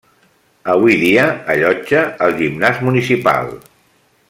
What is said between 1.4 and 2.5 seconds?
allotja el